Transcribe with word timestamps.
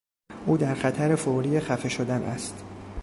او 0.45 0.57
در 0.57 0.75
خطر 0.75 1.15
فوری 1.15 1.59
خفه 1.59 1.89
شدن 1.89 2.23
است. 2.23 2.63